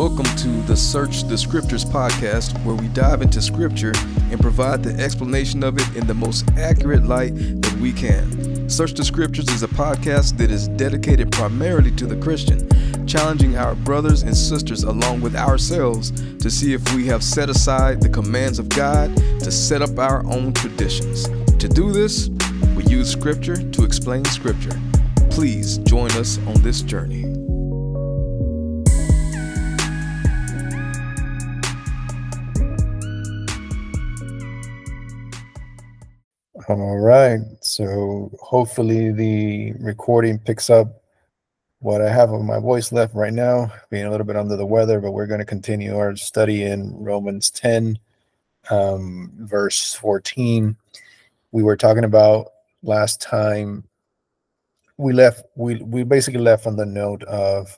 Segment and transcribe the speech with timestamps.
[0.00, 3.92] Welcome to the Search the Scriptures podcast, where we dive into Scripture
[4.30, 8.66] and provide the explanation of it in the most accurate light that we can.
[8.70, 12.66] Search the Scriptures is a podcast that is dedicated primarily to the Christian,
[13.06, 18.00] challenging our brothers and sisters along with ourselves to see if we have set aside
[18.00, 21.28] the commands of God to set up our own traditions.
[21.58, 22.30] To do this,
[22.74, 24.80] we use Scripture to explain Scripture.
[25.28, 27.29] Please join us on this journey.
[36.70, 37.40] All right.
[37.62, 41.02] So hopefully the recording picks up
[41.80, 44.64] what I have of my voice left right now, being a little bit under the
[44.64, 47.98] weather, but we're going to continue our study in Romans 10,
[48.70, 50.76] um, verse 14.
[51.50, 52.52] We were talking about
[52.84, 53.82] last time
[54.96, 57.76] we left we we basically left on the note of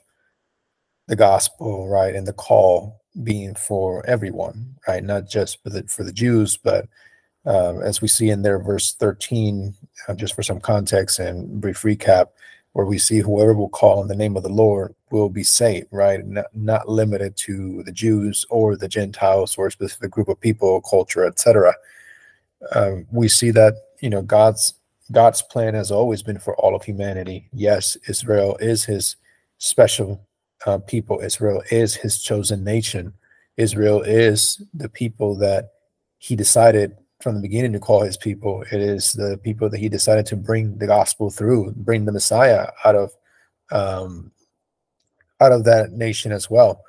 [1.07, 6.03] the gospel, right, and the call being for everyone, right, not just for the for
[6.03, 6.85] the Jews, but
[7.45, 9.73] um, as we see in there, verse 13,
[10.07, 12.27] uh, just for some context and brief recap,
[12.73, 15.87] where we see whoever will call on the name of the Lord will be saved,
[15.91, 16.25] right?
[16.25, 20.81] Not, not limited to the Jews or the Gentiles or a specific group of people,
[20.81, 21.75] culture, etc.
[22.73, 24.73] Um, we see that you know God's
[25.11, 27.49] God's plan has always been for all of humanity.
[27.53, 29.17] Yes, Israel is His
[29.57, 30.25] special
[30.65, 31.19] uh, people.
[31.19, 33.13] Israel is His chosen nation.
[33.57, 35.73] Israel is the people that
[36.17, 38.63] He decided from the beginning to call his people.
[38.71, 42.67] It is the people that he decided to bring the gospel through, bring the Messiah
[42.83, 43.13] out of
[43.71, 44.31] um,
[45.39, 46.83] out of that nation as well.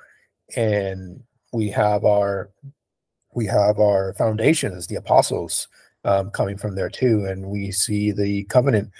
[0.55, 2.51] And we have our
[3.33, 5.67] we have our foundations, the apostles,
[6.03, 8.91] um, coming from there too, and we see the covenant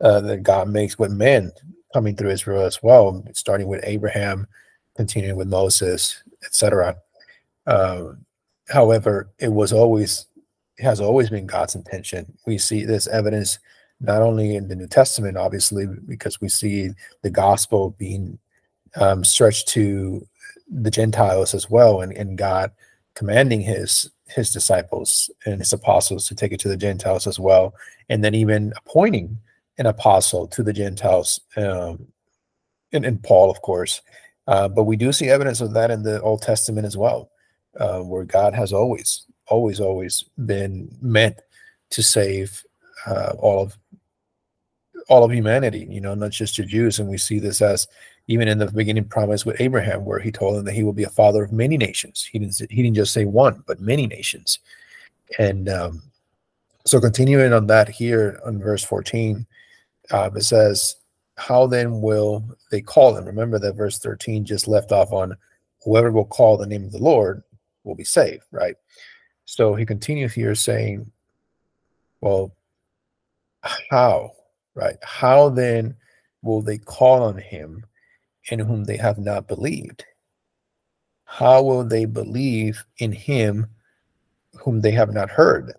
[0.00, 1.52] uh, that God makes with men
[1.92, 4.46] coming through Israel as well, starting with Abraham,
[4.96, 6.96] continuing with Moses, etc.
[7.66, 8.12] Uh,
[8.68, 10.26] however, it was always
[10.78, 12.36] has always been God's intention.
[12.46, 13.58] We see this evidence
[14.00, 16.90] not only in the New Testament, obviously, because we see
[17.22, 18.38] the gospel being
[18.96, 20.26] um, stretched to
[20.68, 22.70] the Gentiles as well, and, and God
[23.14, 27.74] commanding his his disciples and his apostles to take it to the Gentiles as well,
[28.08, 29.38] and then even appointing
[29.78, 32.06] an apostle to the Gentiles, um,
[32.92, 34.00] and, and Paul, of course.
[34.46, 37.30] Uh, but we do see evidence of that in the Old Testament as well,
[37.78, 41.40] uh, where God has always always, always been meant
[41.90, 42.62] to save
[43.06, 43.76] uh, all of
[45.08, 45.86] all of humanity.
[45.90, 46.98] You know, not just the Jews.
[46.98, 47.86] And we see this as
[48.26, 51.04] even in the beginning promise with Abraham, where he told him that he will be
[51.04, 52.24] a father of many nations.
[52.24, 54.58] He didn't he didn't just say one, but many nations.
[55.38, 56.02] And um,
[56.86, 59.46] so, continuing on that here on verse fourteen,
[60.10, 60.96] uh, it says,
[61.36, 65.36] "How then will they call him?" Remember that verse thirteen just left off on
[65.82, 67.42] whoever will call the name of the Lord
[67.84, 68.76] will be saved, right?
[69.54, 71.12] So he continues here saying,
[72.20, 72.56] well,
[73.88, 74.32] how,
[74.74, 74.96] right?
[75.04, 75.94] How then
[76.42, 77.86] will they call on him
[78.50, 80.04] in whom they have not believed?
[81.24, 83.68] How will they believe in him
[84.58, 85.72] whom they have not heard?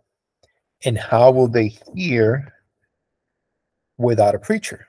[0.85, 2.53] And how will they hear
[3.97, 4.87] without a preacher?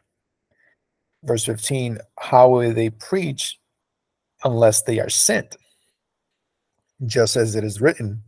[1.24, 3.58] Verse 15, how will they preach
[4.44, 5.56] unless they are sent?
[7.04, 8.22] Just as it is written,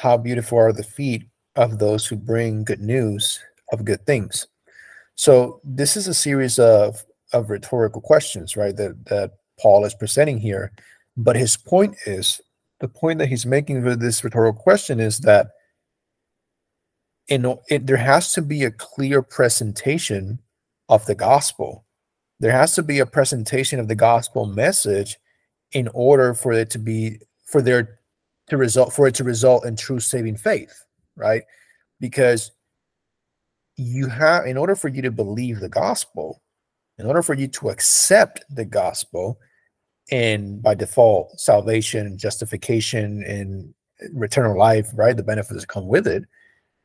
[0.00, 3.38] how beautiful are the feet of those who bring good news
[3.70, 4.46] of good things.
[5.14, 8.74] So this is a series of of rhetorical questions, right?
[8.74, 10.72] That that Paul is presenting here.
[11.18, 12.40] But his point is
[12.80, 15.48] the point that he's making with this rhetorical question is that
[17.28, 20.38] in it, there has to be a clear presentation
[20.88, 21.84] of the gospel.
[22.40, 25.18] There has to be a presentation of the gospel message
[25.72, 27.99] in order for it to be for there
[28.50, 30.84] to result for it to result in true saving faith,
[31.16, 31.42] right?
[32.00, 32.52] Because
[33.76, 36.42] you have in order for you to believe the gospel,
[36.98, 39.38] in order for you to accept the gospel,
[40.10, 43.72] and by default, salvation, justification, and
[44.22, 45.16] eternal life, right?
[45.16, 46.24] The benefits that come with it,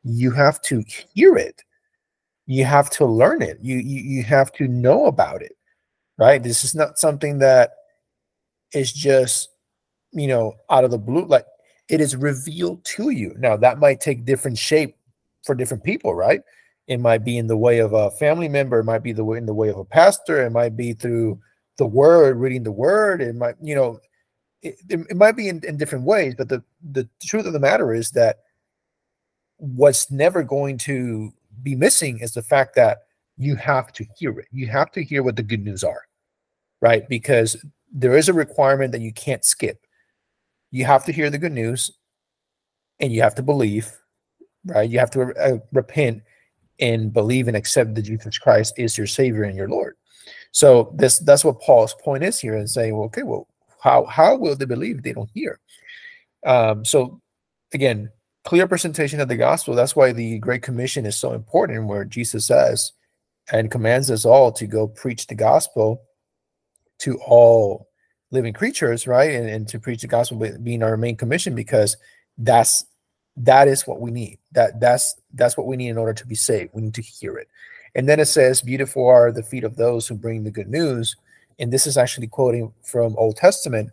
[0.04, 0.84] you have to
[1.14, 1.62] hear it.
[2.46, 3.58] You have to learn it.
[3.60, 5.56] You, you you have to know about it,
[6.16, 6.42] right?
[6.42, 7.72] This is not something that
[8.72, 9.48] is just
[10.12, 11.26] you know out of the blue.
[11.26, 11.44] Like
[11.88, 13.34] it is revealed to you.
[13.38, 14.96] Now, that might take different shape
[15.44, 16.40] for different people, right?
[16.88, 19.38] It might be in the way of a family member, it might be the way
[19.38, 21.40] in the way of a pastor, it might be through
[21.78, 24.00] the word, reading the word, it might, you know,
[24.62, 26.62] it, it might be in, in different ways, but the,
[26.92, 28.38] the truth of the matter is that
[29.58, 32.98] what's never going to be missing is the fact that
[33.36, 34.46] you have to hear it.
[34.50, 36.02] You have to hear what the good news are,
[36.80, 37.08] right?
[37.08, 37.56] Because
[37.92, 39.85] there is a requirement that you can't skip.
[40.70, 41.90] You have to hear the good news
[43.00, 43.90] and you have to believe,
[44.64, 44.88] right?
[44.88, 46.22] You have to uh, repent
[46.78, 49.96] and believe and accept that Jesus Christ is your Savior and your Lord.
[50.50, 53.46] So this that's what Paul's point is here and saying, well, okay, well,
[53.80, 55.60] how how will they believe if they don't hear?
[56.44, 57.20] Um, so
[57.72, 58.10] again,
[58.44, 59.74] clear presentation of the gospel.
[59.74, 62.92] That's why the Great Commission is so important, where Jesus says
[63.52, 66.02] and commands us all to go preach the gospel
[66.98, 67.85] to all
[68.30, 69.30] living creatures, right?
[69.30, 71.96] And, and to preach the gospel being our main commission, because
[72.38, 72.84] that's
[73.36, 74.38] that is what we need.
[74.52, 76.70] That that's that's what we need in order to be saved.
[76.72, 77.48] We need to hear it.
[77.94, 81.16] And then it says, Beautiful are the feet of those who bring the good news.
[81.58, 83.90] And this is actually quoting from Old Testament,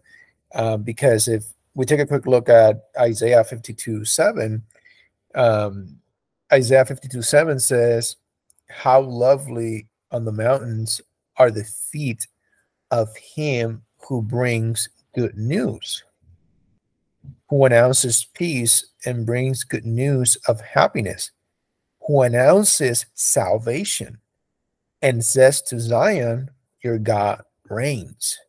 [0.53, 1.45] um, because if
[1.75, 4.61] we take a quick look at Isaiah 52 7,
[5.35, 5.97] um,
[6.51, 8.17] Isaiah 52 7 says,
[8.69, 11.01] How lovely on the mountains
[11.37, 12.27] are the feet
[12.91, 16.03] of him who brings good news,
[17.49, 21.31] who announces peace and brings good news of happiness,
[22.07, 24.19] who announces salvation
[25.01, 26.49] and says to Zion,
[26.81, 28.39] Your God reigns.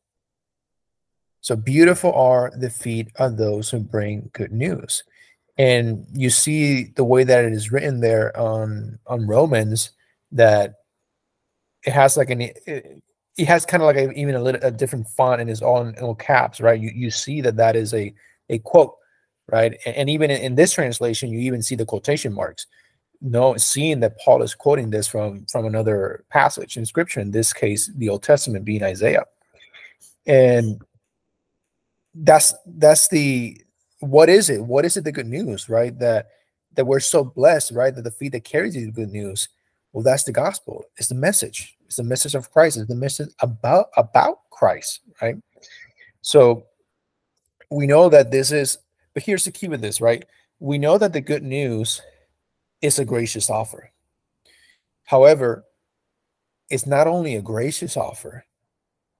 [1.41, 5.05] So beautiful are the feet of those who bring good news.
[5.59, 9.91] And you see the way that it is written there on on Romans
[10.33, 10.77] that
[11.85, 12.41] it has like an
[13.36, 15.86] it has kind of like a, even a little a different font and is all
[15.86, 16.81] in all caps, right?
[16.81, 18.14] You you see that that is a
[18.48, 18.94] a quote,
[19.48, 19.78] right?
[19.86, 22.66] And, and even in, in, this translation, you even see the quotation marks.
[23.20, 27.20] No, seeing that Paul is quoting this from from another passage in Scripture.
[27.20, 29.25] In this case, the Old Testament being Isaiah,
[30.26, 30.81] and
[32.14, 33.60] that's that's the
[34.00, 34.62] what is it?
[34.62, 35.04] What is it?
[35.04, 35.98] The good news, right?
[35.98, 36.28] That
[36.75, 37.94] that we're so blessed, right?
[37.94, 39.48] That the feet that carries the good news.
[39.92, 40.84] Well, that's the gospel.
[40.96, 41.74] It's the message.
[41.86, 42.76] It's the message of Christ.
[42.76, 45.36] It's the message about about Christ, right?
[46.22, 46.66] So
[47.70, 48.78] we know that this is,
[49.12, 50.25] but here's the key with this, right?
[50.60, 52.00] We know that the good news
[52.81, 53.90] is a gracious offer.
[55.04, 55.64] However,
[56.70, 58.44] it's not only a gracious offer,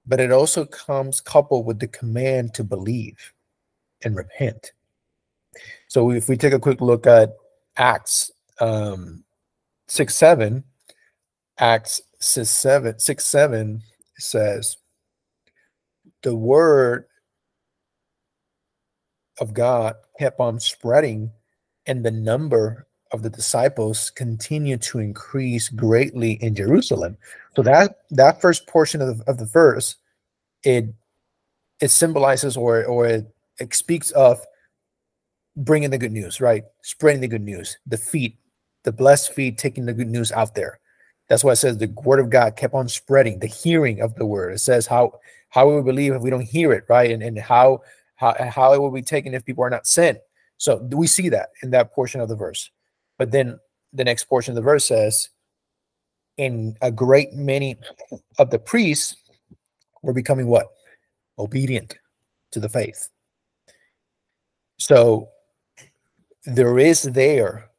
[0.07, 3.33] but it also comes coupled with the command to believe
[4.03, 4.73] and repent.
[5.89, 7.35] So if we take a quick look at
[7.77, 8.31] Acts
[8.61, 9.25] um,
[9.89, 10.65] 6 7,
[11.59, 12.49] Acts 6
[13.25, 13.83] 7,
[14.19, 14.77] says,
[16.23, 17.07] The word
[19.41, 21.31] of God kept on spreading,
[21.87, 27.17] and the number of the disciples continued to increase greatly in Jerusalem.
[27.55, 29.97] So that that first portion of the, of the verse,
[30.63, 30.87] it
[31.81, 34.45] it symbolizes or or it, it speaks of
[35.57, 36.65] bringing the good news, right?
[36.83, 38.37] Spreading the good news, the feet,
[38.83, 40.81] the blessed feet, taking the good news out there.
[41.29, 44.27] That's why it says the word of God kept on spreading, the hearing of the
[44.27, 44.53] word.
[44.53, 47.11] It says how how we believe if we don't hear it, right?
[47.11, 47.83] And and how
[48.17, 50.19] how how it will be taken if people are not sent.
[50.59, 52.71] So do we see that in that portion of the verse.
[53.19, 53.59] But then
[53.93, 55.31] the next portion of the verse says,
[56.37, 57.77] in a great many
[58.39, 59.17] of the priests
[60.03, 60.69] were becoming what?
[61.39, 61.97] Obedient
[62.51, 63.09] to the faith.
[64.79, 65.29] So
[66.45, 67.71] there is there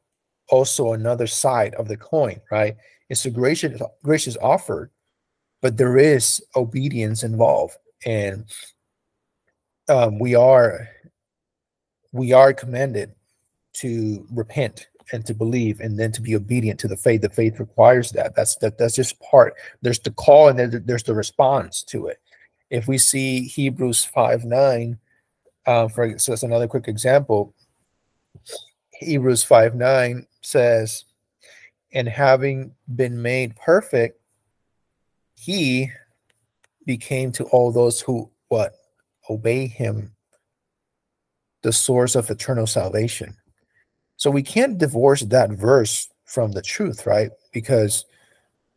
[0.48, 2.76] also another side of the coin, right?
[3.08, 4.90] It's a gracious gracious offer,
[5.62, 7.76] but there is obedience involved.
[8.04, 8.44] And
[9.88, 10.88] um, we are
[12.12, 13.12] we are commanded
[13.74, 17.20] to repent and to believe and then to be obedient to the faith.
[17.20, 18.34] The faith requires that.
[18.34, 19.54] That's that that's just part.
[19.82, 22.20] There's the call and then there's the response to it.
[22.70, 24.98] If we see hebrews 5 9
[25.66, 27.54] uh, for so that's another quick example.
[28.92, 31.04] Hebrews 5 9 says
[31.92, 34.20] and having been made perfect
[35.34, 35.90] he
[36.84, 38.74] became to all those who what
[39.28, 40.12] obey him
[41.62, 43.36] the source of eternal salvation
[44.16, 47.30] so we can't divorce that verse from the truth, right?
[47.52, 48.04] Because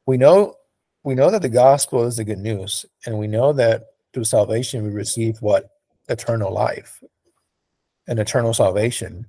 [0.05, 0.55] we know
[1.03, 4.83] we know that the gospel is the good news, and we know that through salvation
[4.83, 5.69] we receive what
[6.09, 7.01] eternal life
[8.07, 9.25] and eternal salvation.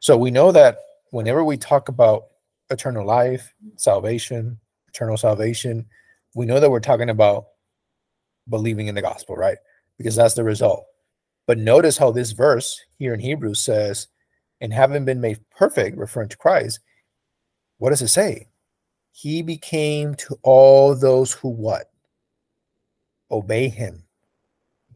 [0.00, 0.78] So we know that
[1.10, 2.24] whenever we talk about
[2.70, 5.86] eternal life, salvation, eternal salvation,
[6.34, 7.46] we know that we're talking about
[8.48, 9.58] believing in the gospel, right?
[9.98, 10.86] Because that's the result.
[11.46, 14.08] But notice how this verse here in Hebrews says,
[14.60, 16.80] and having been made perfect, referring to Christ,
[17.78, 18.48] what does it say?
[19.12, 21.90] He became to all those who what?
[23.30, 24.04] Obey him,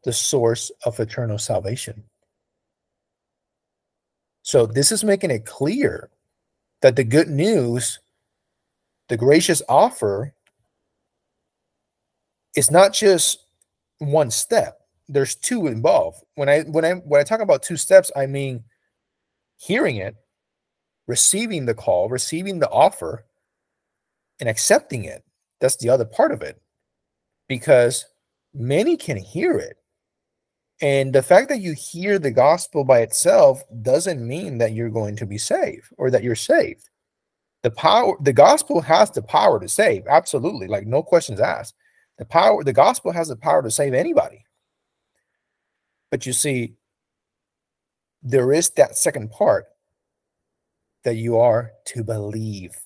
[0.05, 2.05] the source of eternal salvation.
[4.45, 6.11] So this is making it clear
[6.83, 7.99] that the good news,
[9.09, 10.35] the gracious offer,
[12.55, 13.47] is not just
[13.99, 14.81] one step.
[15.09, 16.23] There's two involved.
[16.35, 18.63] When I when I when I talk about two steps, I mean
[19.57, 20.15] hearing it,
[21.07, 23.25] receiving the call, receiving the offer,
[24.41, 25.25] and accepting it.
[25.61, 26.61] That's the other part of it.
[27.49, 28.05] Because
[28.53, 29.79] many can hear it.
[30.81, 35.17] And the fact that you hear the gospel by itself doesn't mean that you're going
[35.17, 36.91] to be saved or that you're saved.
[37.63, 40.03] The power, the gospel has the power to save.
[40.09, 40.67] Absolutely.
[40.67, 41.75] Like no questions asked.
[42.19, 44.45] The power, the gospel has the power to save anybody.
[46.11, 46.75] But you see,
[48.23, 49.67] there is that second part
[51.05, 52.77] that you are to believe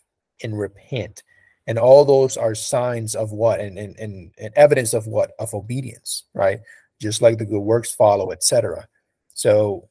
[0.42, 1.22] and repent.
[1.66, 5.32] And all those are signs of what and, and, and, evidence of what?
[5.38, 6.60] Of obedience, right?
[7.00, 8.86] Just like the good works follow, etc.
[9.34, 9.88] So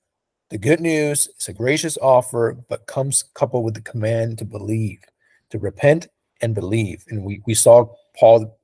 [0.50, 5.00] the good news is a gracious offer, but comes coupled with the command to believe,
[5.50, 6.08] to repent
[6.42, 7.04] and believe.
[7.10, 8.58] And we, we saw Paul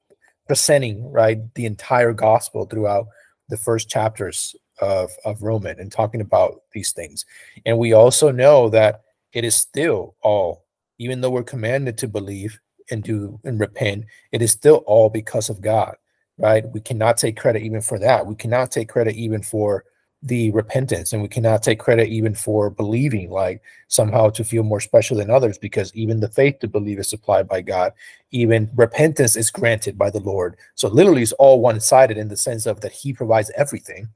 [0.48, 3.08] presenting right the entire gospel throughout
[3.50, 7.26] the first chapters of, of Roman and talking about these things.
[7.66, 9.02] And we also know that
[9.34, 10.66] it is still all,
[11.00, 12.60] even though we're commanded to believe
[12.92, 15.96] and do and repent, it is still all because of God,
[16.44, 16.70] right?
[16.72, 18.28] We cannot take credit even for that.
[18.28, 19.86] We cannot take credit even for
[20.22, 24.80] the repentance and we cannot take credit even for believing like somehow to feel more
[24.80, 27.92] special than others because even the faith to believe is supplied by god
[28.32, 32.66] even repentance is granted by the lord so literally it's all one-sided in the sense
[32.66, 34.08] of that he provides everything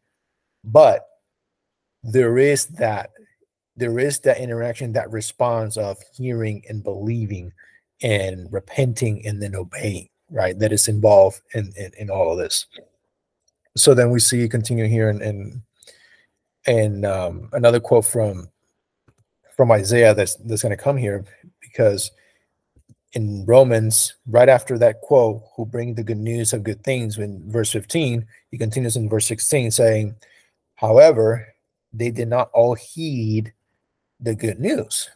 [0.64, 1.02] but
[2.04, 3.10] there is that
[3.76, 7.52] there is that interaction that response of hearing and believing
[8.02, 12.66] and repenting and then obeying right that is involved in in, in all of this
[13.76, 15.62] so then we see continue here in, in
[16.66, 18.50] and um, another quote from
[19.56, 21.26] from Isaiah that's that's going to come here
[21.62, 22.12] because
[23.14, 27.42] in Romans, right after that quote, who bring the good news of good things, in
[27.50, 30.16] verse 15, he continues in verse 16 saying,
[30.76, 31.48] However,
[31.94, 33.54] they did not all heed
[34.20, 35.10] the good news.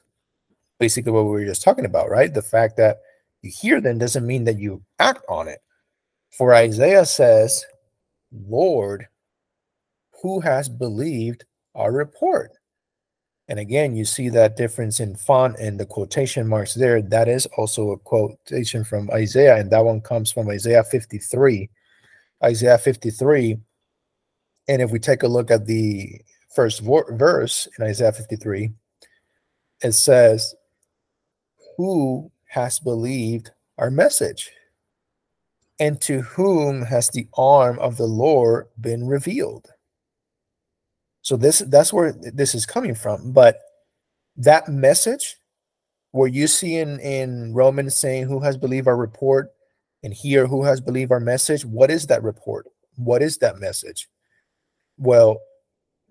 [0.79, 2.33] Basically, what we were just talking about, right?
[2.33, 3.01] The fact that
[3.41, 5.59] you hear them doesn't mean that you act on it.
[6.37, 7.65] For Isaiah says,
[8.31, 9.07] Lord,
[10.21, 11.45] who has believed
[11.75, 12.51] our report?
[13.47, 17.01] And again, you see that difference in font and the quotation marks there.
[17.01, 21.69] That is also a quotation from Isaiah, and that one comes from Isaiah 53.
[22.43, 23.57] Isaiah 53.
[24.69, 26.21] And if we take a look at the
[26.55, 28.71] first verse in Isaiah 53,
[29.83, 30.55] it says,
[31.75, 34.51] Who has believed our message?
[35.79, 39.67] And to whom has the arm of the Lord been revealed?
[41.21, 43.31] So this that's where this is coming from.
[43.31, 43.59] But
[44.35, 45.37] that message
[46.11, 49.51] where you see in, in Romans saying who has believed our report
[50.03, 52.67] and here who has believed our message, what is that report?
[52.97, 54.09] What is that message?
[54.97, 55.39] Well,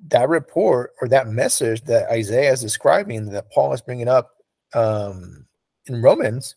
[0.09, 4.31] that report or that message that Isaiah is describing that Paul is bringing up
[4.73, 5.47] um,
[5.91, 6.57] in Romans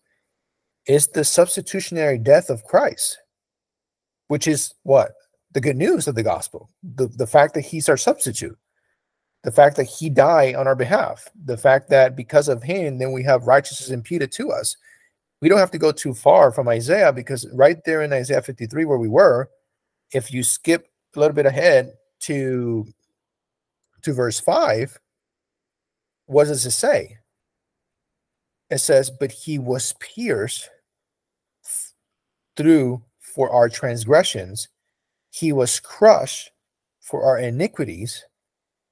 [0.88, 3.18] is the substitutionary death of Christ,
[4.28, 5.14] which is what?
[5.54, 8.58] the good news of the gospel, the, the fact that he's our substitute,
[9.44, 13.12] the fact that he died on our behalf, the fact that because of him, then
[13.12, 14.76] we have righteousness imputed to us.
[15.42, 18.86] We don't have to go too far from Isaiah because right there in Isaiah 53,
[18.86, 19.50] where we were,
[20.12, 22.88] if you skip a little bit ahead to,
[24.02, 24.98] to verse 5,
[26.26, 27.18] what does it say?
[28.74, 30.70] It says, But he was pierced
[32.56, 34.68] through for our transgressions
[35.34, 36.52] he was crushed
[37.02, 38.24] for our iniquities.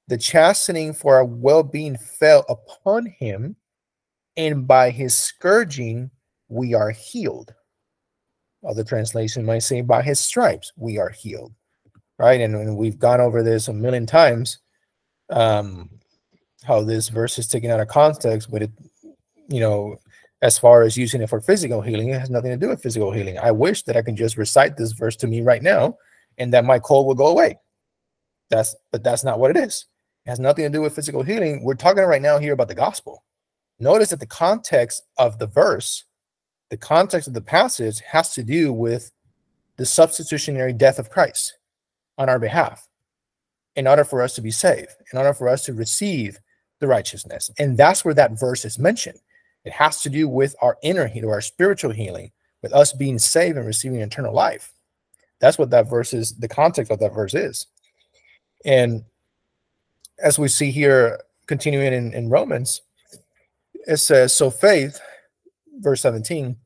[0.08, 3.54] The chastening for our well being fell upon him,
[4.36, 6.10] and by his scourging
[6.48, 7.54] we are healed.
[8.68, 11.52] Other translation might say, by his stripes we are healed.
[12.18, 12.40] Right?
[12.40, 14.58] And, and we've gone over this a million times.
[15.30, 15.90] Um,
[16.64, 18.70] how this verse is taken out of context, but it,
[19.48, 19.96] you know,
[20.42, 23.12] as far as using it for physical healing, it has nothing to do with physical
[23.12, 23.38] healing.
[23.38, 25.96] I wish that I can just recite this verse to me right now
[26.38, 27.58] and that my cold will go away.
[28.50, 29.86] That's but that's not what it is.
[30.26, 31.64] It has nothing to do with physical healing.
[31.64, 33.24] We're talking right now here about the gospel.
[33.78, 36.04] Notice that the context of the verse,
[36.70, 39.12] the context of the passage has to do with
[39.76, 41.56] the substitutionary death of Christ
[42.18, 42.88] on our behalf
[43.74, 46.38] in order for us to be saved, in order for us to receive
[46.80, 47.50] the righteousness.
[47.58, 49.18] And that's where that verse is mentioned.
[49.64, 53.56] It has to do with our inner healing, our spiritual healing, with us being saved
[53.56, 54.72] and receiving eternal life.
[55.40, 57.66] That's what that verse is, the context of that verse is.
[58.64, 59.04] And
[60.22, 62.82] as we see here, continuing in, in Romans,
[63.86, 65.00] it says, So faith,
[65.80, 66.56] verse 17,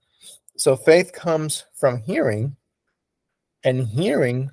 [0.57, 2.57] so faith comes from hearing,
[3.65, 4.51] and hearing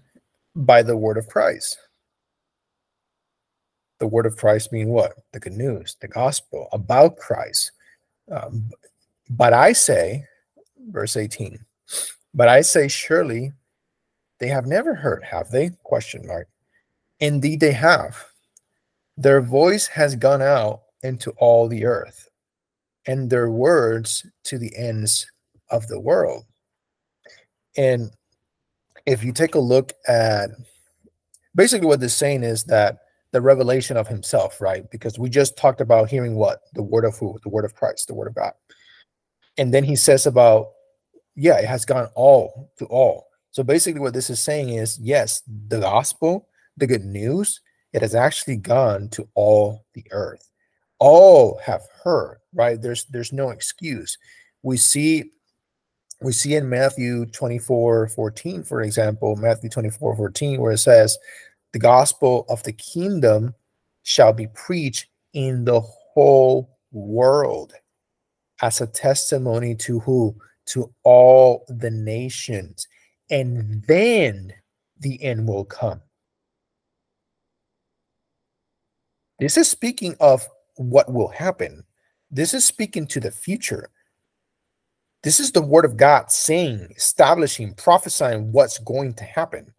[0.55, 1.77] by the word of Christ.
[3.99, 5.13] The word of Christ mean what?
[5.31, 7.71] The good news, the gospel about Christ.
[8.31, 8.69] Um,
[9.29, 10.25] but I say,
[10.89, 11.59] verse 18,
[12.33, 13.51] but I say, surely
[14.39, 15.71] they have never heard, have they?
[15.83, 16.47] Question mark.
[17.19, 18.25] Indeed, they have.
[19.15, 22.27] Their voice has gone out into all the earth,
[23.05, 25.29] and their words to the ends
[25.69, 26.45] of the world.
[27.77, 28.11] And
[29.05, 30.49] if you take a look at
[31.55, 32.99] basically what this saying is that
[33.33, 34.89] the revelation of himself, right?
[34.91, 36.61] Because we just talked about hearing what?
[36.75, 37.37] The word of who?
[37.43, 38.53] The word of Christ, the word of God.
[39.57, 40.69] And then he says about,
[41.35, 43.27] yeah, it has gone all to all.
[43.49, 46.47] So basically, what this is saying is, yes, the gospel,
[46.77, 47.59] the good news,
[47.91, 50.47] it has actually gone to all the earth.
[50.99, 52.79] All have heard, right?
[52.79, 54.17] There's there's no excuse.
[54.61, 55.31] We see
[56.21, 61.17] we see in Matthew 24 14, for example, Matthew 24 14, where it says,
[61.73, 63.55] The gospel of the kingdom
[64.03, 67.73] shall be preached in the whole world
[68.61, 70.35] as a testimony to who?
[70.67, 72.87] To all the nations.
[73.29, 74.53] And then
[74.99, 76.01] the end will come.
[79.39, 81.83] This is speaking of what will happen.
[82.29, 83.89] This is speaking to the future.
[85.23, 89.73] This is the word of God saying, establishing, prophesying what's going to happen.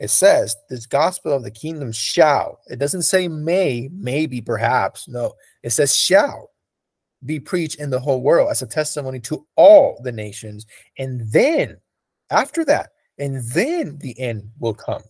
[0.00, 2.60] It says, This gospel of the kingdom shall.
[2.68, 5.08] It doesn't say may, maybe, perhaps.
[5.08, 6.50] No, it says shall
[7.24, 10.66] be preached in the whole world as a testimony to all the nations.
[10.98, 11.78] And then,
[12.30, 15.02] after that, and then the end will come.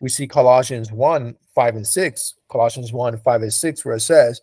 [0.00, 4.40] We see Colossians 1 5 and 6, Colossians 1 5 and 6, where it says,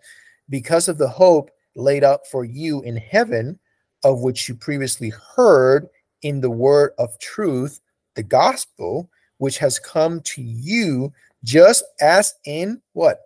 [0.49, 3.59] Because of the hope laid up for you in heaven,
[4.03, 5.87] of which you previously heard
[6.21, 7.79] in the word of truth,
[8.15, 9.09] the gospel,
[9.41, 11.11] which has come to you
[11.43, 13.21] just as in what?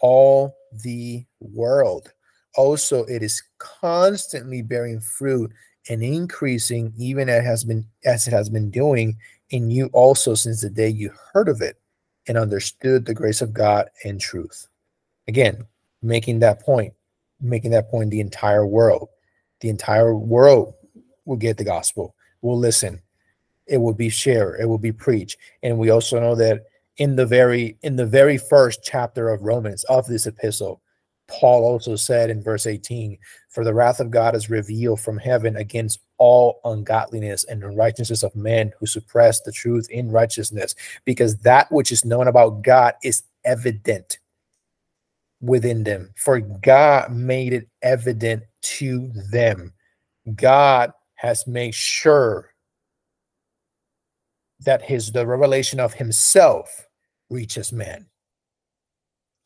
[0.00, 2.12] All the world.
[2.56, 5.52] Also, it is constantly bearing fruit
[5.90, 9.18] and increasing, even as it has been as it has been doing
[9.50, 11.76] in you also since the day you heard of it
[12.26, 14.66] and understood the grace of God and truth.
[15.28, 15.66] Again,
[16.00, 16.94] making that point,
[17.40, 19.10] making that point the entire world
[19.60, 20.74] the entire world
[21.24, 23.02] will get the gospel, will listen.
[23.68, 25.38] It will be shared, it will be preached.
[25.62, 26.64] And we also know that
[26.96, 30.80] in the very in the very first chapter of Romans of this epistle,
[31.28, 33.16] Paul also said in verse 18,
[33.50, 38.34] For the wrath of God is revealed from heaven against all ungodliness and unrighteousness of
[38.34, 43.22] men who suppress the truth in righteousness, because that which is known about God is
[43.44, 44.18] evident
[45.40, 46.12] within them.
[46.16, 49.72] For God made it evident to them.
[50.34, 52.52] God has made sure
[54.60, 56.86] that his the revelation of himself
[57.30, 58.06] reaches man.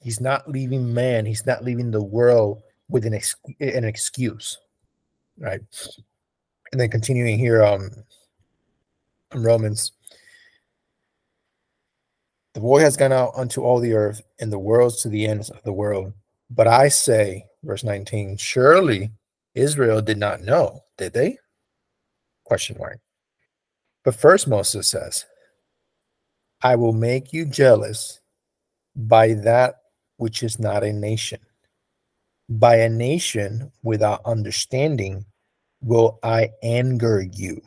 [0.00, 4.58] He's not leaving man, he's not leaving the world with an, ex- an excuse.
[5.38, 5.60] Right.
[6.72, 7.90] And then continuing here um
[9.34, 9.92] in Romans.
[12.54, 15.48] The boy has gone out unto all the earth, and the worlds to the ends
[15.48, 16.12] of the world.
[16.50, 19.10] But I say, verse 19, surely
[19.54, 21.38] Israel did not know, did they?
[22.44, 23.00] Question mark.
[24.04, 25.26] But first Moses says,
[26.62, 28.20] I will make you jealous
[28.94, 29.82] by that
[30.16, 31.40] which is not a nation.
[32.48, 35.24] By a nation without understanding
[35.80, 37.60] will I anger you.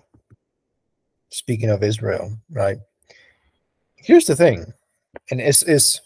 [1.30, 2.78] Speaking of Israel, right?
[3.96, 4.72] Here's the thing,
[5.32, 6.00] and it's, it's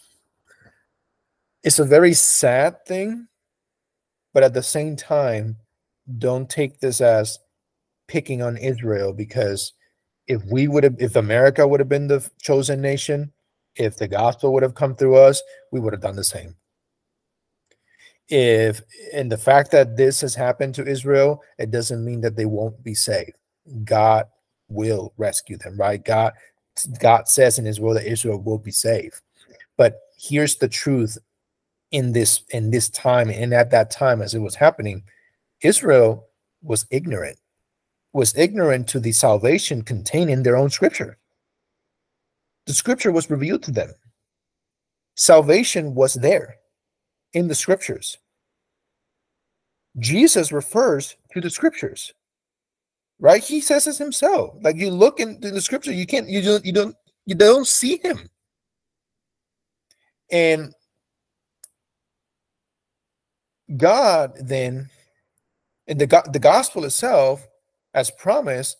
[1.62, 3.28] it's a very sad thing,
[4.32, 5.56] but at the same time,
[6.18, 7.38] don't take this as
[8.08, 9.74] picking on Israel because
[10.30, 13.32] if we would have, if America would have been the chosen nation,
[13.74, 16.54] if the gospel would have come through us, we would have done the same.
[18.28, 18.80] If,
[19.12, 22.80] and the fact that this has happened to Israel, it doesn't mean that they won't
[22.84, 23.36] be saved.
[23.82, 24.26] God
[24.68, 26.02] will rescue them, right?
[26.04, 26.32] God,
[27.00, 29.20] God says in His word that Israel will be saved.
[29.76, 31.18] But here's the truth
[31.90, 35.02] in this in this time and at that time as it was happening
[35.60, 36.28] israel
[36.62, 37.36] was ignorant
[38.12, 41.18] was ignorant to the salvation contained in their own scripture.
[42.66, 43.92] The scripture was revealed to them.
[45.14, 46.56] Salvation was there
[47.32, 48.18] in the scriptures.
[49.98, 52.12] Jesus refers to the scriptures
[53.20, 53.44] right?
[53.44, 54.54] He says it himself.
[54.62, 56.96] Like you look into the scripture you can't you don't you don't
[57.26, 58.28] you don't see him.
[60.32, 60.72] And
[63.76, 64.88] God then,
[65.86, 67.46] and the, the gospel itself,
[67.94, 68.78] as promised,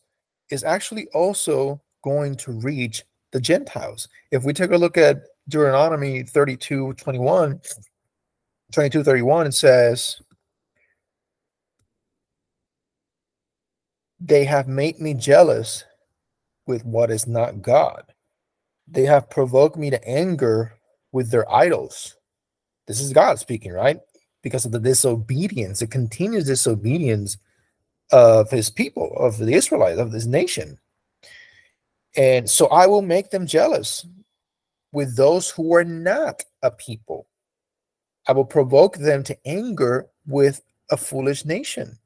[0.51, 4.09] is actually also going to reach the Gentiles.
[4.31, 7.61] If we take a look at Deuteronomy 32 21,
[8.73, 10.20] 22 31, it says,
[14.20, 15.85] They have made me jealous
[16.66, 18.03] with what is not God.
[18.87, 20.75] They have provoked me to anger
[21.12, 22.16] with their idols.
[22.87, 23.99] This is God speaking, right?
[24.42, 27.38] Because of the disobedience, the continuous disobedience
[28.12, 30.79] of his people, of the Israelites, of this nation.
[32.16, 34.07] And so I will make them jealous
[34.92, 37.27] with those who are not a people.
[38.27, 41.99] I will provoke them to anger with a foolish nation.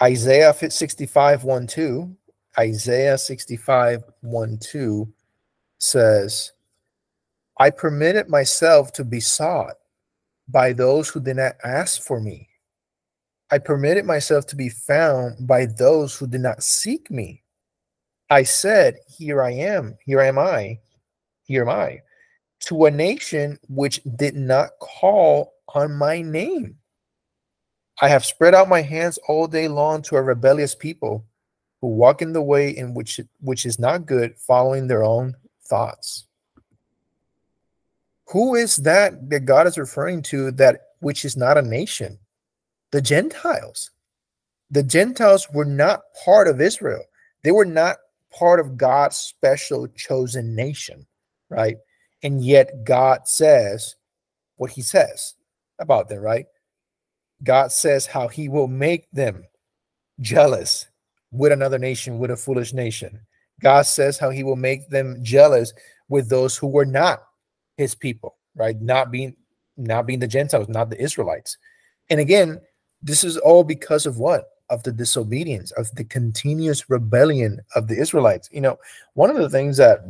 [0.00, 2.16] Isaiah 65 1 2,
[2.58, 5.12] Isaiah 65 1 2
[5.78, 6.52] says,
[7.58, 9.76] I permitted myself to be sought
[10.48, 12.48] by those who did not ask for me.
[13.50, 17.42] I permitted myself to be found by those who did not seek me.
[18.28, 20.80] I said, Here I am, here am I,
[21.44, 22.00] here am I,
[22.60, 26.76] to a nation which did not call on my name.
[28.00, 31.24] I have spread out my hands all day long to a rebellious people
[31.80, 35.34] who walk in the way in which which is not good, following their own
[35.68, 36.26] thoughts.
[38.28, 42.18] Who is that that God is referring to that which is not a nation?
[42.90, 43.90] The Gentiles.
[44.70, 47.04] The Gentiles were not part of Israel.
[47.44, 47.98] They were not
[48.32, 51.06] part of God's special chosen nation,
[51.48, 51.76] right?
[52.22, 53.94] And yet God says
[54.56, 55.34] what he says
[55.78, 56.46] about them, right?
[57.44, 59.44] God says how he will make them
[60.20, 60.86] jealous
[61.30, 63.20] with another nation, with a foolish nation.
[63.60, 65.72] God says how he will make them jealous
[66.08, 67.22] with those who were not
[67.76, 68.80] his people, right?
[68.80, 69.36] Not being
[69.76, 71.58] not being the Gentiles, not the Israelites.
[72.08, 72.60] And again,
[73.02, 74.46] this is all because of what?
[74.70, 78.48] Of the disobedience, of the continuous rebellion of the Israelites.
[78.52, 78.78] You know,
[79.14, 80.00] one of the things that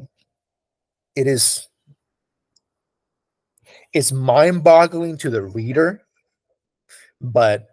[1.16, 1.68] it is
[3.92, 6.07] it's mind-boggling to the reader
[7.20, 7.68] but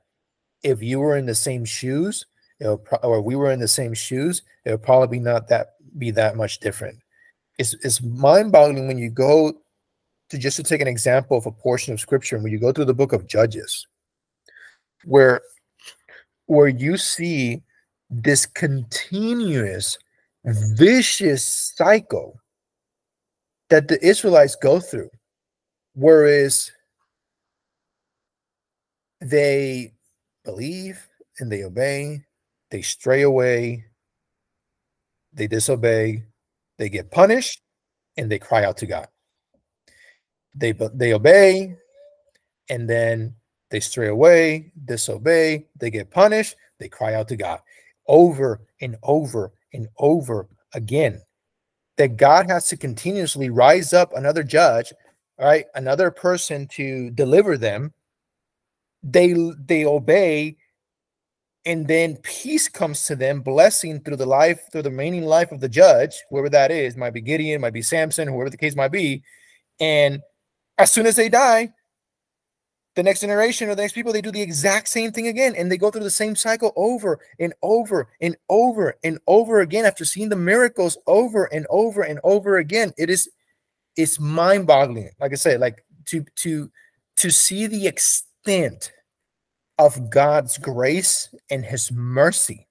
[0.64, 2.26] if you were in the same shoes,
[2.60, 6.38] pro- or we were in the same shoes, it would probably not that be that
[6.38, 7.00] much different.
[7.60, 9.54] It's it's mind-boggling when you go
[10.34, 12.86] to just to take an example of a portion of scripture, when you go through
[12.86, 13.86] the book of Judges,
[15.06, 15.42] where
[16.48, 17.62] where you see
[18.10, 19.96] this continuous
[20.44, 22.40] vicious cycle
[23.70, 25.10] that the Israelites go through.
[25.94, 26.72] Whereas
[29.22, 29.94] they
[30.44, 32.24] believe and they obey,
[32.72, 33.86] they stray away,
[35.32, 36.24] they disobey,
[36.80, 37.62] they get punished,
[38.18, 39.08] and they cry out to God.
[40.56, 41.76] They they obey,
[42.70, 43.36] and then
[43.72, 47.60] they stray away, disobey, they get punished, they cry out to God
[48.08, 51.22] over and over and over again.
[51.98, 54.94] That God has to continuously rise up another judge,
[55.40, 55.66] right?
[55.76, 57.94] Another person to deliver them
[59.04, 59.36] they
[59.66, 60.56] they obey
[61.66, 65.60] and then peace comes to them blessing through the life through the remaining life of
[65.60, 68.92] the judge whoever that is might be gideon might be samson whoever the case might
[68.92, 69.22] be
[69.80, 70.22] and
[70.78, 71.72] as soon as they die
[72.96, 75.72] the next generation or the next people they do the exact same thing again and
[75.72, 80.06] they go through the same cycle over and over and over and over again after
[80.06, 82.94] seeing the miracles over and over and over again.
[82.98, 83.30] It is
[83.96, 86.68] it's mind-boggling like i said like to to
[87.16, 88.92] to see the extent extent
[89.80, 92.68] of God's grace and his mercy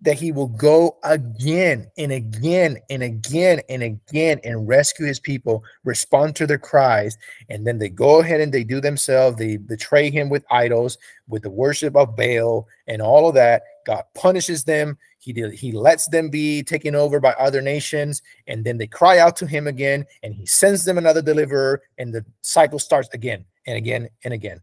[0.00, 5.64] that he will go again and again and again and again and rescue his people,
[5.84, 7.16] respond to their cries,
[7.48, 9.36] and then they go ahead and they do themselves.
[9.36, 13.62] They betray him with idols, with the worship of Baal, and all of that.
[13.86, 14.98] God punishes them.
[15.18, 19.18] He did, he lets them be taken over by other nations, and then they cry
[19.18, 23.44] out to him again, and he sends them another deliverer, and the cycle starts again
[23.66, 24.60] and again and again.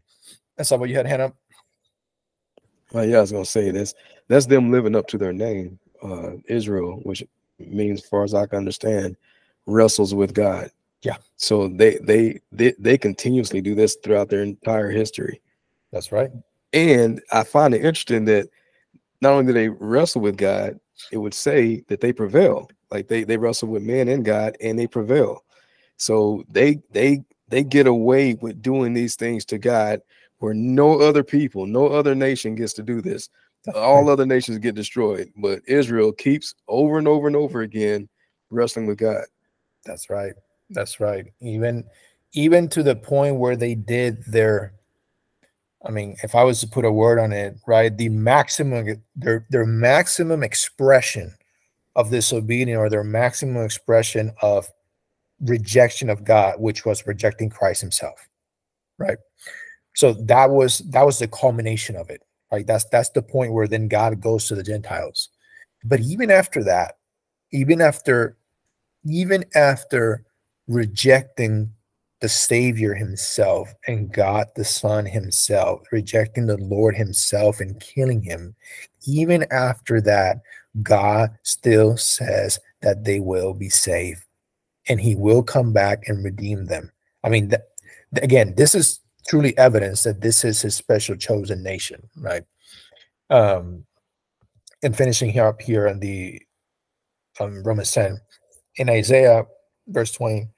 [0.56, 1.34] That's all what you had, Hannah.
[2.92, 3.94] Well, yeah, I was gonna say this.
[4.28, 7.22] That's them living up to their name, uh, Israel, which
[7.58, 9.16] means, as far as I can understand,
[9.66, 10.70] wrestles with God.
[11.02, 11.16] Yeah.
[11.36, 15.40] So they they they they continuously do this throughout their entire history.
[15.92, 16.30] That's right.
[16.72, 18.48] And I find it interesting that
[19.20, 20.78] not only do they wrestle with God,
[21.12, 22.68] it would say that they prevail.
[22.90, 25.44] Like they they wrestle with man and God, and they prevail.
[25.96, 30.00] So they they they get away with doing these things to God
[30.38, 33.30] where no other people, no other nation gets to do this.
[33.74, 38.08] All other nations get destroyed, but Israel keeps over and over and over again
[38.50, 39.24] wrestling with God.
[39.84, 40.34] That's right.
[40.70, 41.26] That's right.
[41.40, 41.84] Even
[42.32, 44.72] even to the point where they did their
[45.86, 49.46] I mean, if I was to put a word on it, right, the maximum their
[49.50, 51.32] their maximum expression
[51.94, 54.68] of disobedience or their maximum expression of
[55.40, 58.28] rejection of God, which was rejecting Christ Himself,
[58.98, 59.18] right?
[59.94, 62.22] So that was that was the culmination of it,
[62.64, 65.28] That's that's the point where then God goes to the Gentiles.
[65.84, 66.96] But even after that,
[67.52, 68.36] even after,
[69.04, 70.24] even after
[70.68, 71.72] rejecting
[72.20, 78.54] the Savior Himself and God the Son Himself, rejecting the Lord Himself and killing Him,
[79.06, 80.38] even after that,
[80.82, 84.24] God still says that they will be saved
[84.88, 86.90] and He will come back and redeem them.
[87.22, 87.62] I mean, th-
[88.22, 92.44] again, this is truly evidence that this is His special chosen nation, right?
[93.30, 93.84] Um,
[94.82, 96.40] and finishing here up here in the
[97.40, 98.20] um, Romans 10,
[98.76, 99.44] in Isaiah
[99.88, 100.48] verse 20,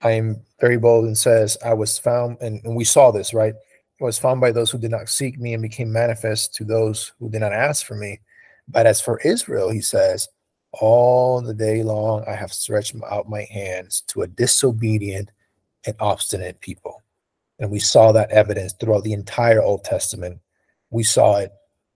[0.00, 3.54] I am very bold and says, I was found, and, and we saw this, right?
[4.00, 7.12] I was found by those who did not seek me and became manifest to those
[7.18, 8.20] who did not ask for me.
[8.68, 10.28] But as for Israel, he says,
[10.72, 15.30] all the day long I have stretched out my hands to a disobedient
[15.86, 17.02] and obstinate people.
[17.58, 20.40] And we saw that evidence throughout the entire Old Testament.
[20.90, 21.52] We saw it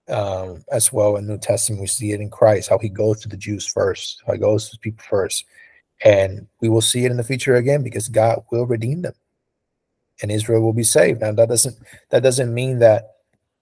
[0.09, 1.81] um, as well in the New Testament.
[1.81, 4.69] We see it in Christ, how he goes to the Jews first, how he goes
[4.69, 5.45] to people first.
[6.03, 9.13] And we will see it in the future again because God will redeem them
[10.21, 11.21] and Israel will be saved.
[11.21, 11.77] Now that doesn't
[12.09, 13.15] that doesn't mean that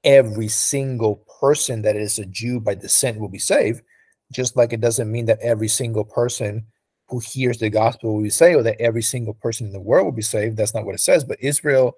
[0.03, 3.83] every single person that is a Jew by descent will be saved,
[4.31, 6.65] just like it doesn't mean that every single person
[7.11, 10.05] who hears the gospel will be saved or that every single person in the world
[10.05, 10.55] will be saved.
[10.55, 11.25] That's not what it says.
[11.25, 11.95] But Israel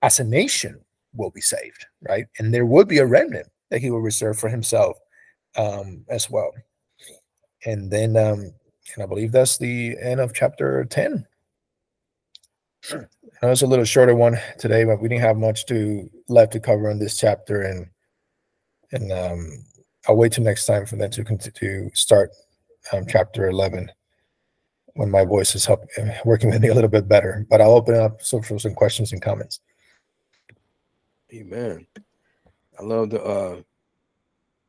[0.00, 0.80] as a nation
[1.14, 2.26] will be saved, right?
[2.38, 4.96] And there would be a remnant that he will reserve for himself
[5.56, 6.50] um, as well.
[7.66, 8.54] And then um,
[8.94, 11.26] and I believe that's the end of chapter 10.
[12.92, 12.96] I
[13.42, 16.60] know it's a little shorter one today, but we didn't have much to left to
[16.60, 17.86] cover in this chapter, and
[18.92, 19.64] and um,
[20.06, 22.30] I'll wait till next time for them to to start
[22.92, 23.90] um, chapter eleven
[24.98, 25.84] when my voice is help,
[26.24, 27.46] working with me a little bit better.
[27.48, 29.60] But I'll open it up so for some questions and comments.
[31.32, 31.86] Amen.
[32.78, 33.60] I love the uh,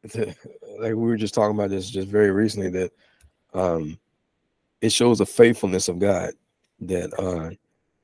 [0.03, 0.35] the,
[0.79, 2.91] like we were just talking about this just very recently that
[3.55, 3.97] um
[4.81, 6.33] it shows the faithfulness of God
[6.81, 7.55] that uh,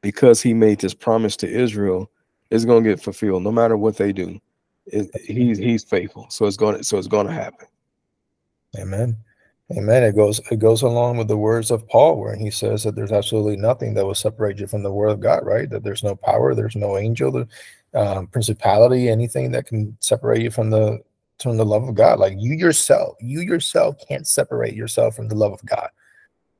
[0.01, 2.09] because He made this promise to Israel,
[2.49, 4.39] it's going to get fulfilled no matter what they do.
[4.87, 7.67] It, he's He's faithful, so it's going to so it's going to happen.
[8.79, 9.15] Amen.
[9.71, 10.03] Amen.
[10.03, 13.11] It goes it goes along with the words of Paul, where he says that there's
[13.11, 15.69] absolutely nothing that will separate you from the word of God, right?
[15.69, 17.47] That there's no power, there's no angel, the
[17.99, 20.99] um, principality, anything that can separate you from the
[21.41, 22.19] from the love of God.
[22.19, 25.89] Like you yourself, you yourself can't separate yourself from the love of God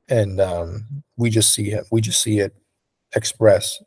[0.08, 1.86] and um, we just see it.
[1.90, 2.54] We just see it
[3.14, 3.82] express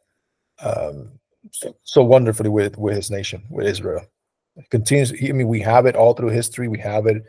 [0.62, 1.12] um,
[1.52, 4.06] so, so, wonderfully with with his nation, with Israel.
[4.58, 5.14] It continues.
[5.14, 6.68] I mean, we have it all through history.
[6.68, 7.24] We have it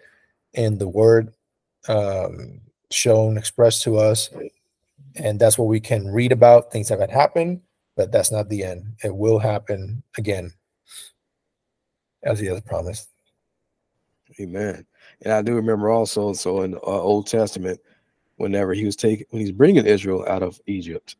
[0.54, 1.32] in the Word
[1.88, 4.30] um, shown, expressed to us,
[5.16, 6.72] and that's what we can read about.
[6.72, 7.60] Things that have happened,
[7.96, 8.94] but that's not the end.
[9.02, 10.52] It will happen again,
[12.22, 13.08] as He has promised.
[14.40, 14.86] Amen.
[15.22, 17.80] And I do remember also, so in uh, Old Testament,
[18.40, 21.16] whenever he was taking when he's bringing Israel out of Egypt.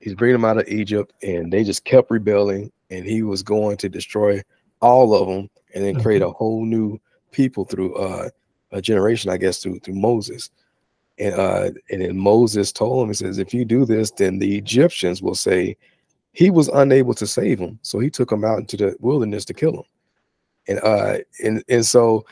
[0.00, 3.78] He's bringing them out of Egypt, and they just kept rebelling, and he was going
[3.78, 4.42] to destroy
[4.82, 6.36] all of them, and then create a mm-hmm.
[6.36, 8.28] whole new people through uh,
[8.74, 10.50] a generation, I guess, through through Moses.
[11.18, 14.58] And uh, and then Moses told him, he says, if you do this, then the
[14.58, 15.76] Egyptians will say
[16.32, 19.54] he was unable to save them, so he took them out into the wilderness to
[19.54, 19.84] kill them.
[20.66, 22.26] And uh, and and so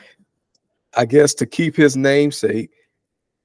[0.95, 2.71] I guess to keep his namesake,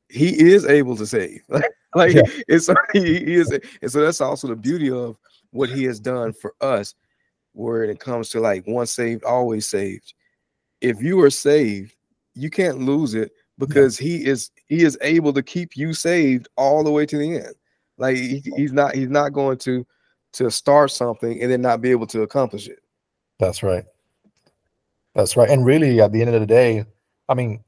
[0.09, 1.43] he is able to save.
[1.95, 2.23] like yeah.
[2.49, 5.17] it's he, he is, and so that's also the beauty of
[5.53, 6.97] what he has done for us,
[7.53, 10.15] where it comes to like once saved, always saved.
[10.81, 11.95] If you are saved,
[12.39, 14.09] you can't lose it because yeah.
[14.09, 17.55] he is he is able to keep you saved all the way to the end.
[17.97, 19.87] Like he, he's not he's not going to
[20.35, 22.81] to start something and then not be able to accomplish it.
[23.39, 23.85] That's right.
[25.15, 25.49] That's right.
[25.49, 26.85] And really, at the end of the day,
[27.29, 27.65] I mean,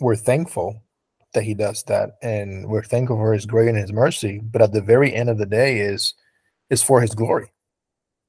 [0.00, 0.82] we're thankful
[1.34, 4.72] that he does that and we're thankful for his grace and his mercy but at
[4.72, 6.14] the very end of the day is
[6.70, 7.52] is for his glory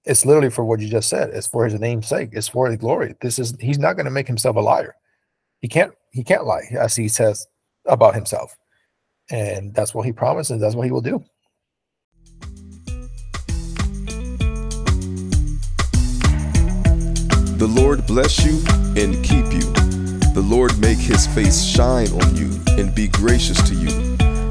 [0.05, 2.77] it's literally for what you just said it's for his name's sake it's for his
[2.77, 4.95] glory this is he's not going to make himself a liar
[5.61, 7.47] he can't he can't lie as he says
[7.85, 8.55] about himself
[9.29, 11.23] and that's what he promises that's what he will do
[17.57, 18.61] the lord bless you
[19.01, 19.89] and keep you
[20.39, 23.89] the Lord make his face shine on you and be gracious to you.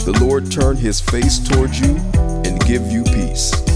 [0.04, 1.96] The Lord turn his face toward you
[2.44, 3.67] and give you peace.